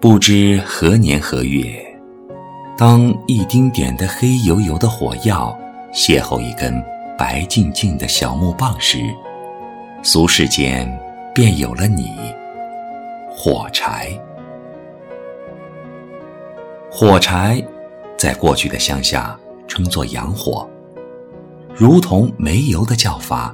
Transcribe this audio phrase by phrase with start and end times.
[0.00, 1.74] 不知何年何月，
[2.76, 5.58] 当一丁点的黑油油的火药
[5.92, 6.80] 邂逅一根
[7.18, 8.98] 白净净的小木棒时，
[10.04, 10.88] 俗世间
[11.34, 12.12] 便有了你——
[13.28, 14.16] 火柴。
[16.88, 17.60] 火柴，
[18.16, 19.36] 在过去的乡下
[19.66, 20.70] 称作洋火，
[21.74, 23.52] 如同煤油的叫法，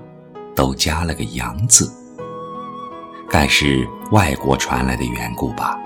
[0.55, 1.91] 都加了个“洋”字。
[3.31, 5.81] 该是外国传来的缘故吧。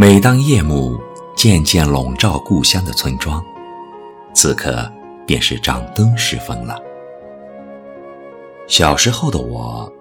[0.00, 0.98] 每当夜幕
[1.36, 3.44] 渐渐笼罩故乡的村庄，
[4.32, 4.90] 此刻
[5.26, 6.74] 便是掌灯时分了。
[8.66, 9.92] 小时候的我，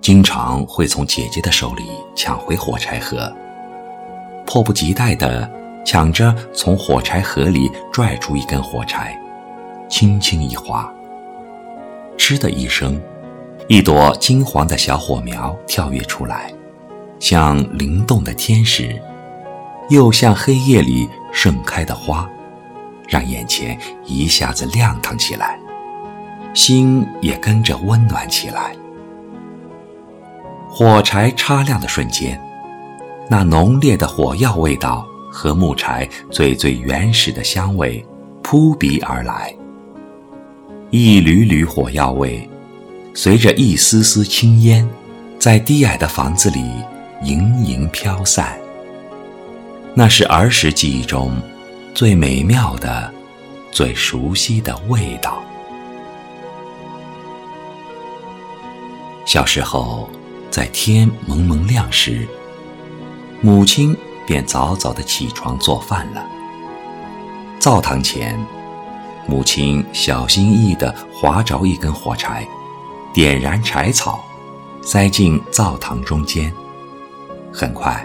[0.00, 1.84] 经常会从姐姐的手里
[2.16, 3.32] 抢回火柴盒，
[4.44, 5.48] 迫不及待地
[5.86, 9.16] 抢着从火柴盒里拽出一根火柴，
[9.88, 10.92] 轻轻一划，
[12.18, 13.00] 嗤的一声。
[13.68, 16.52] 一朵金黄的小火苗跳跃出来，
[17.20, 19.00] 像灵动的天使，
[19.88, 22.28] 又像黑夜里盛开的花，
[23.06, 25.58] 让眼前一下子亮堂起来，
[26.54, 28.74] 心也跟着温暖起来。
[30.68, 32.40] 火柴插亮的瞬间，
[33.28, 38.04] 那浓烈的火药味道和木柴最最原始的香味
[38.42, 39.54] 扑鼻而来，
[40.90, 42.48] 一缕缕火药味。
[43.14, 44.88] 随着一丝丝青烟，
[45.38, 46.64] 在低矮的房子里
[47.22, 48.58] 盈盈飘散。
[49.96, 51.40] 那是儿时记忆中
[51.94, 53.14] 最美妙的、
[53.70, 55.40] 最熟悉的味道。
[59.24, 60.10] 小时候，
[60.50, 62.26] 在天蒙蒙亮时，
[63.40, 63.96] 母亲
[64.26, 66.26] 便早早的起床做饭了。
[67.60, 68.36] 灶堂前，
[69.28, 72.44] 母亲小心翼翼地划着一根火柴。
[73.14, 74.24] 点燃柴草，
[74.82, 76.52] 塞进灶堂中间。
[77.52, 78.04] 很快，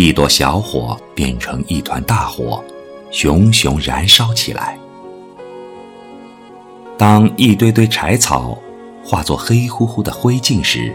[0.00, 2.62] 一朵小火变成一团大火，
[3.10, 4.78] 熊熊燃烧起来。
[6.96, 8.56] 当一堆堆柴草
[9.02, 10.94] 化作黑乎乎的灰烬时，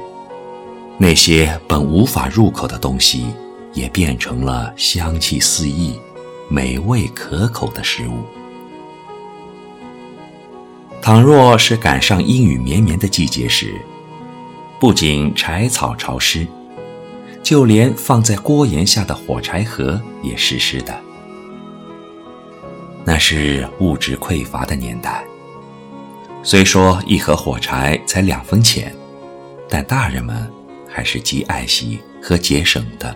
[0.97, 3.25] 那些本无法入口的东西，
[3.73, 5.99] 也变成了香气四溢、
[6.47, 8.23] 美味可口的食物。
[11.01, 13.75] 倘若是赶上阴雨绵绵的季节时，
[14.79, 16.47] 不仅柴草潮湿，
[17.43, 20.99] 就连放在锅沿下的火柴盒也湿湿的。
[23.05, 25.23] 那是物质匮乏的年代，
[26.41, 28.95] 虽说一盒火柴才两分钱，
[29.69, 30.49] 但大人们
[30.89, 33.15] 还是极爱惜和节省的。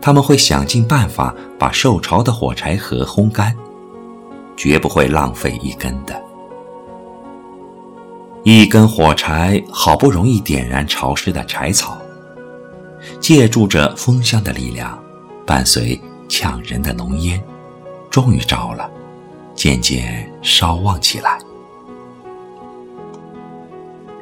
[0.00, 3.54] 他们会想尽办法把受潮的火柴盒烘干。
[4.56, 6.22] 绝不会浪费一根的。
[8.44, 11.98] 一根火柴好不容易点燃潮湿的柴草，
[13.20, 14.98] 借助着风香的力量，
[15.46, 17.42] 伴随呛人的浓烟，
[18.10, 18.90] 终于着了，
[19.54, 21.38] 渐渐烧旺起来。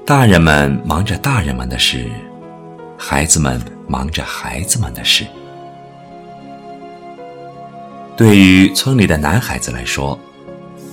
[0.04, 2.10] 大人们忙着大人们的事，
[2.98, 5.26] 孩子们忙着孩子们的事。
[8.16, 10.18] 对于村里的男孩子来说，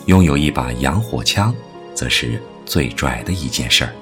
[0.06, 1.54] 拥有一把洋火枪，
[1.94, 3.94] 则是最拽的一件事儿。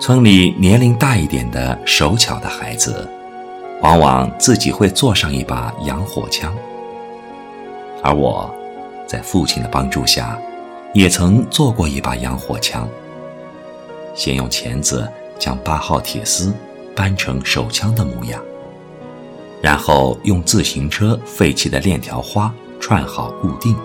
[0.00, 3.06] 村里年龄大一点的、手巧的孩子，
[3.82, 6.56] 往往自己会做上一把洋火枪。
[8.02, 8.50] 而我，
[9.06, 10.38] 在父亲的帮助下，
[10.94, 12.88] 也曾做过一把洋火枪。
[14.14, 15.06] 先用钳子
[15.38, 16.54] 将八号铁丝
[16.96, 18.40] 扳成手枪的模样。
[19.60, 23.76] 然后用自行车废弃的链条花串好固定，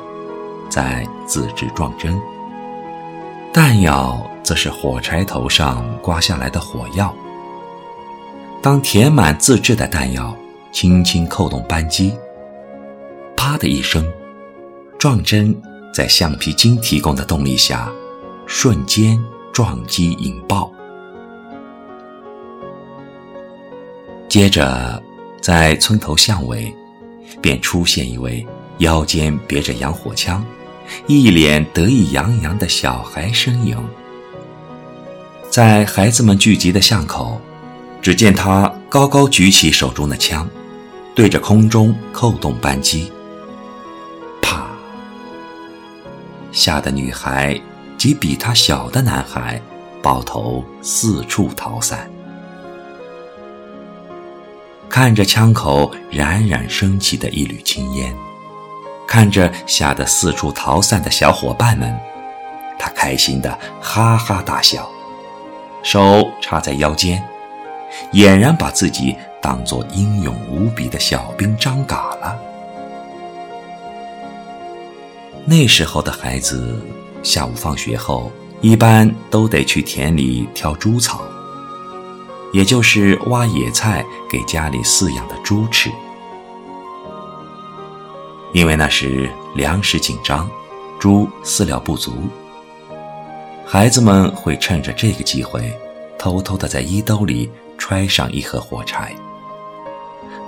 [0.69, 2.18] 再自制撞针。
[3.56, 7.16] 弹药则是火柴头上刮下来的火药。
[8.62, 10.36] 当填满自制的弹药，
[10.74, 12.13] 轻轻扣动扳机，
[13.34, 14.06] 啪的一声，
[15.00, 15.56] 撞针
[15.94, 17.90] 在橡皮筋提供的动力下，
[18.46, 19.18] 瞬间
[19.54, 20.69] 撞击引爆。
[24.28, 25.02] 接着。
[25.42, 26.74] 在村头巷尾，
[27.40, 28.44] 便出现一位
[28.80, 30.44] 腰间别着洋火枪、
[31.08, 33.78] 一脸得意洋洋的小孩身影。
[35.50, 37.40] 在孩子们聚集的巷口，
[38.02, 40.48] 只见他高高举起手中的枪，
[41.14, 43.12] 对着空中扣动扳机，
[44.42, 44.68] 啪！
[46.52, 47.60] 吓得女孩
[47.98, 49.62] 及比他小的男孩
[50.02, 52.10] 抱头四处逃散。
[54.90, 58.16] 看着枪口冉冉升起的一缕青烟，
[59.07, 61.98] 看着吓得四处逃散的小伙伴们，
[62.78, 64.90] 他开心的哈哈大笑，
[65.84, 67.24] 手插在腰间，
[68.13, 72.38] 俨然把自己当作英勇无比的小兵张嘎了。
[75.46, 76.81] 那时候的孩子，
[77.22, 78.31] 下午放学后
[78.62, 81.22] 一般都得去田里挑猪草，
[82.52, 85.92] 也就是挖野菜给家里饲养的猪吃。
[88.56, 90.50] 因为那时粮食紧张，
[90.98, 92.13] 猪饲料不足，
[93.66, 95.78] 孩子们会趁着这个机会，
[96.18, 99.13] 偷偷的在衣兜里揣上一盒火柴，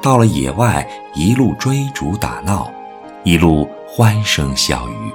[0.01, 2.71] 到了野外一路追逐打闹，
[3.25, 3.69] 一路。
[3.89, 5.11] 欢声笑语，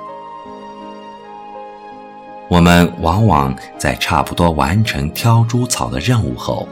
[2.49, 6.67] 我们往往在差不多完成挑猪草的任务后，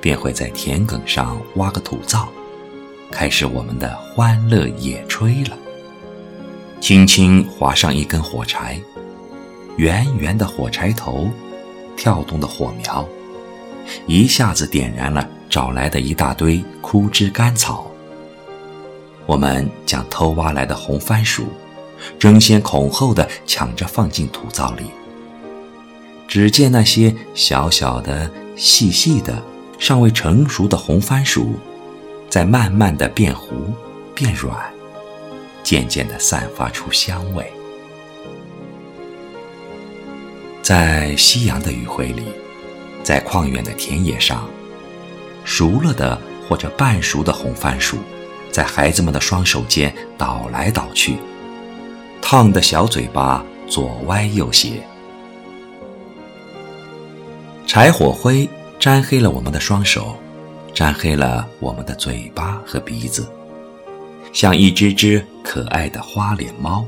[0.00, 2.28] 便会在田埂上挖个土灶，
[3.12, 5.56] 开始我们的欢乐野炊了。
[6.80, 8.80] 轻轻划上一根火柴，
[9.76, 11.30] 圆圆的火柴头，
[11.96, 13.06] 跳动的火苗，
[14.08, 17.86] 一下子点燃了找来的一大堆枯枝干草。
[19.26, 21.46] 我们将偷挖来的红番薯，
[22.18, 24.86] 争先恐后的抢着放进土灶里。
[26.26, 29.40] 只见那些小小的、细细的、
[29.78, 31.54] 尚未成熟的红番薯，
[32.32, 33.74] 在慢慢的变糊、
[34.14, 34.56] 变软，
[35.62, 37.44] 渐渐的散发出香味。
[40.62, 42.22] 在夕阳的余晖里，
[43.02, 44.48] 在旷远的田野上，
[45.44, 46.18] 熟了的
[46.48, 47.98] 或者半熟的红番薯。
[48.50, 51.18] 在孩子们的双手间倒来倒去，
[52.22, 54.82] 烫的小嘴巴左歪右斜，
[57.66, 58.48] 柴火灰
[58.78, 60.16] 沾黑了我们的双手，
[60.74, 63.26] 沾黑了我们的嘴巴和鼻子，
[64.32, 66.84] 像一只只可爱的花脸猫。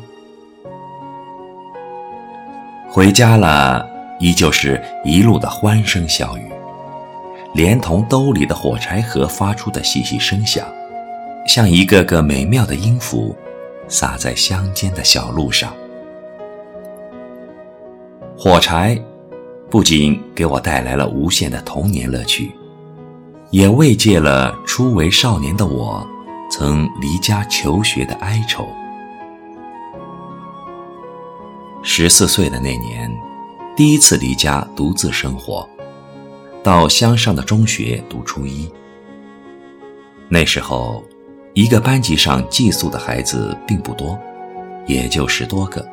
[2.88, 3.86] 回家了，
[4.20, 6.48] 依旧是一路的欢声笑语，
[7.52, 10.66] 连同兜里的火柴盒发出的细细声响。
[11.46, 13.36] 像一个个美妙的音符，
[13.86, 15.74] 洒在乡间的小路上。
[18.38, 18.98] 火柴
[19.68, 22.50] 不仅给我带来了无限的童年乐趣，
[23.54, 26.04] 也慰藉了初为少年的我
[26.50, 28.66] 曾离家求学的哀愁。
[31.80, 33.08] 十四岁的那年，
[33.76, 35.64] 第一次离家独自生活，
[36.64, 38.68] 到乡上的中学读初一。
[40.28, 41.04] 那时候。
[41.52, 44.18] 一个班级上寄宿的孩子并不多，
[44.88, 45.88] 也就十多个。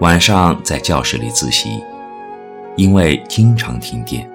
[0.00, 1.82] 晚上在教室里自习，
[2.76, 4.30] 因为经常停电，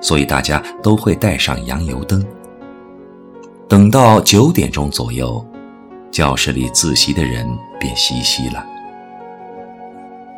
[0.00, 2.24] 所以大家都会带上洋油灯。
[3.68, 5.44] 等到九点钟左右，
[6.10, 7.46] 教室里自习的人
[7.80, 8.64] 便稀稀了。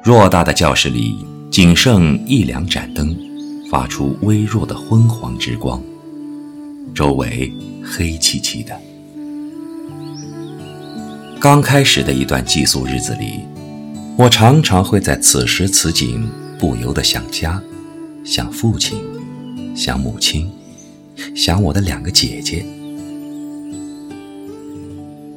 [0.05, 3.15] 偌大的教室里仅剩一两盏灯，
[3.71, 5.83] 发出微弱的昏黄之光。
[6.95, 7.53] 周围
[7.85, 8.75] 黑漆漆的。
[11.38, 13.40] 刚开始的一段寄宿日子里，
[14.17, 16.28] 我常常会在此时此景
[16.59, 17.62] 不由得想家，
[18.25, 18.99] 想父亲，
[19.78, 20.50] 想母亲，
[21.37, 22.66] 想我的两个姐姐。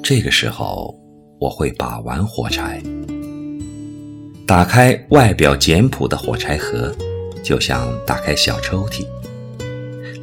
[0.01, 0.99] 这个时候，
[1.39, 2.81] 我会把玩火柴，
[4.47, 6.91] 打开外表简朴的火柴盒，
[7.43, 9.05] 就像打开小抽屉。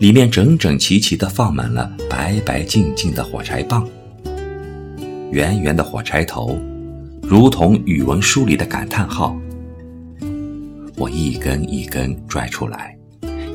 [0.00, 3.88] 里面整整齐齐地放满了白白净净的火柴棒，
[5.30, 6.58] 圆圆的火柴头，
[7.22, 9.38] 如同语文书里的感叹号。
[10.96, 12.97] 我一根一根拽出来，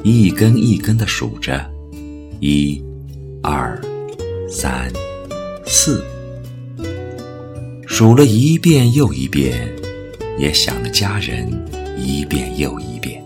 [0.03, 1.65] 一根一根地数着，
[2.41, 2.83] 一、
[3.41, 3.81] 二、
[4.49, 4.91] 三、
[5.65, 6.03] 四，
[7.87, 9.73] 数了一遍又一遍，
[10.37, 11.49] 也想了家人
[11.97, 13.23] 一遍又一遍。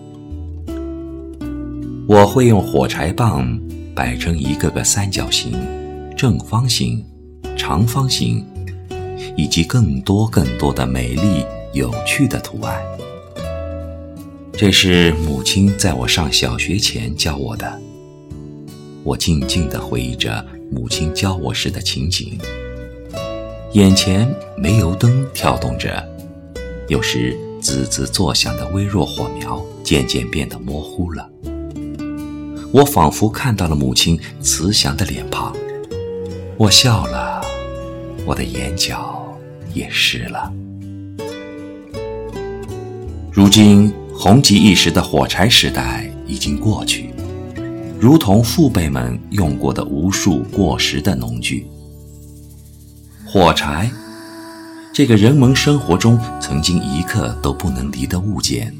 [2.07, 3.59] 我会用火柴棒
[3.95, 5.53] 摆成一个个三角形、
[6.15, 7.03] 正方形、
[7.57, 8.45] 长方形，
[9.35, 11.43] 以及更多更多的美丽
[11.73, 12.79] 有趣的图案。
[14.59, 17.79] 这是母亲在我上小学前教我的。
[19.03, 22.35] 我静静地回忆着母亲教我时的情景，
[23.73, 26.03] 眼前煤油灯跳动着，
[26.87, 31.29] 有时滋滋作响的微弱火苗渐渐变得模糊了。
[32.71, 35.55] 我仿佛看到了母亲慈祥的脸庞，
[36.57, 37.45] 我笑了，
[38.25, 39.23] 我的眼角
[39.71, 40.51] 也湿了。
[43.31, 47.13] 如今红极一时的火柴时代已经过去，
[47.99, 51.67] 如同父辈们用过的无数过时的农具。
[53.23, 53.91] 火柴，
[54.91, 58.73] 这个人们生活中曾经一刻都不能离的物件，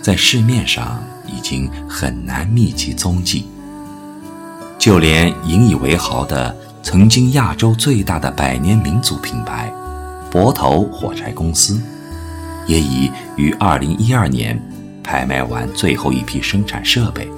[0.00, 3.44] 在市面上已经很难觅其踪迹。
[4.78, 9.70] 就连引以为豪的曾经亚洲最大的百年民族品牌——
[10.32, 11.78] 博头火柴公司，
[12.66, 14.62] 也已于2012年
[15.02, 17.28] 拍卖完最后一批生产设备，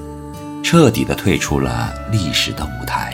[0.62, 3.12] 彻底的退出了历史的舞台。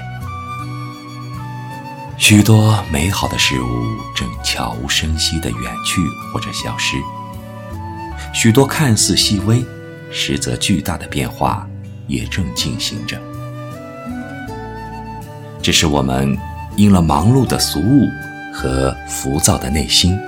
[2.19, 3.67] 许多美好的事物
[4.15, 6.03] 正悄无声息地远去
[6.33, 6.97] 或者消失，
[8.35, 9.65] 许多看似细微，
[10.11, 11.67] 实则巨大的变化
[12.07, 13.19] 也正进行着。
[15.63, 16.37] 只是我们
[16.77, 18.07] 因了忙碌的俗物
[18.53, 20.19] 和浮躁的内心，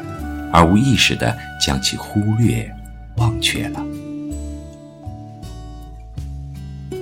[0.52, 2.70] 而无意识地将其忽略、
[3.16, 3.82] 忘却了。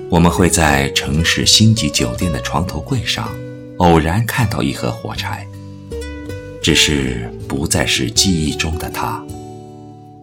[0.09, 3.29] 我们会在城市星级酒店的床头柜上，
[3.79, 5.47] 偶然看到一盒火柴，
[6.63, 9.25] 只是不再是记忆中的她，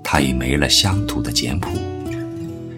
[0.04, 1.70] 她已没了乡土的简朴，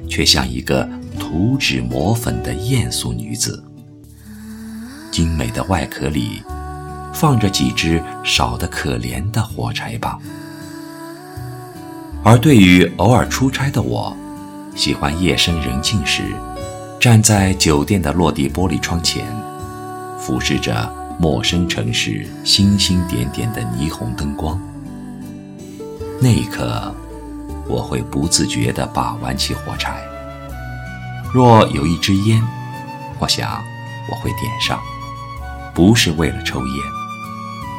[0.07, 0.87] 却像一个
[1.19, 3.63] 涂脂抹粉的艳俗女子。
[5.11, 6.43] 精美的外壳里，
[7.13, 10.19] 放着几只少得可怜的火柴棒。
[12.23, 14.15] 而对于偶尔出差的我，
[14.75, 16.23] 喜欢夜深人静时，
[16.99, 19.25] 站在酒店的落地玻璃窗前，
[20.19, 24.59] 俯视着陌生城市星星点点的霓虹灯光。
[26.21, 26.93] 那一刻，
[27.67, 30.01] 我会不自觉地把玩起火柴。
[31.33, 32.41] 若有一支烟，
[33.19, 33.63] 我想
[34.09, 34.79] 我会点上。
[35.73, 36.75] 不是为了抽烟，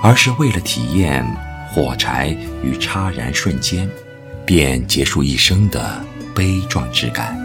[0.03, 1.25] 而是为了体验
[1.69, 3.89] 火柴与插燃瞬间
[4.47, 6.03] 便结束一生的
[6.35, 7.39] 悲壮之感，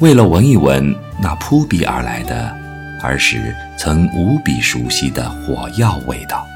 [0.00, 2.54] 为了闻一闻那扑鼻而来的
[3.02, 6.46] 儿时曾无比熟悉的火药味道。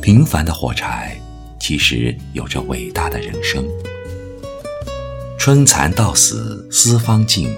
[0.00, 1.16] 平凡的火柴，
[1.58, 3.64] 其实有着伟大的人生。
[5.38, 7.52] 春蚕到死丝方尽，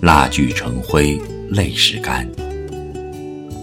[0.00, 1.20] 蜡炬成灰。
[1.50, 2.28] 泪始干，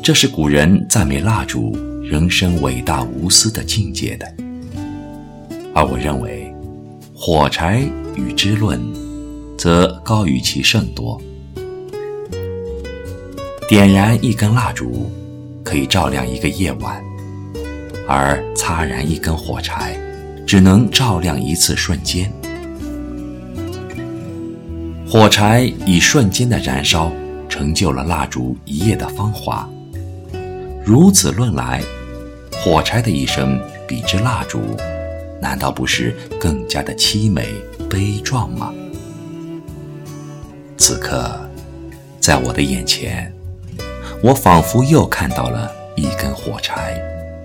[0.06, 4.36] 这是古人赞美蜡烛人生伟大无私的境界的。
[5.74, 6.54] 而我认为，
[7.12, 7.82] 火柴
[8.16, 8.80] 与之论，
[9.58, 11.20] 则高于其甚多。
[13.68, 15.10] 点燃一根蜡烛，
[15.64, 17.02] 可以照亮一个夜晚；
[18.08, 20.00] 而擦燃一根火柴，
[20.46, 22.32] 只能照亮一次瞬间。
[25.10, 27.12] 火柴以瞬间的燃烧。
[27.48, 29.70] 成就了蜡烛一夜的芳华。
[30.86, 31.82] 如此论来，
[32.52, 34.62] 火柴的一生比之蜡烛，
[35.42, 37.50] 难道不是更加的凄美
[37.90, 38.72] 悲壮吗？
[40.78, 41.36] 此刻，
[42.20, 43.34] 在我的眼前，
[44.22, 47.02] 我仿佛又看到了一根火柴，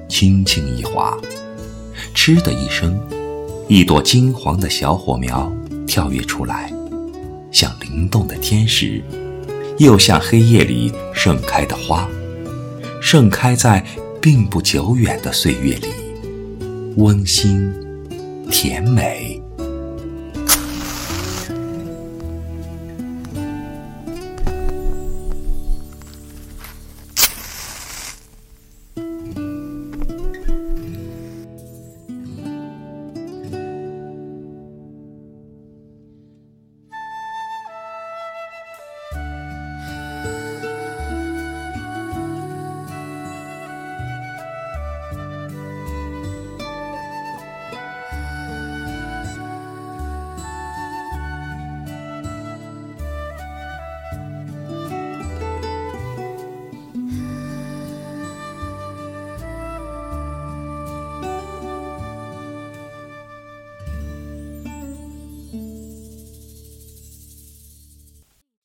[0.06, 1.16] 轻轻一划，
[2.14, 3.00] 嗤的一声，
[3.68, 5.50] 一朵金黄的小火苗
[5.86, 6.70] 跳跃出来，
[7.50, 9.02] 像灵动的天使。
[9.78, 12.06] 又像黑夜里盛开的花，
[13.00, 13.84] 盛开在
[14.20, 15.88] 并不久远的岁月里，
[16.96, 17.72] 温馨、
[18.50, 19.40] 甜美。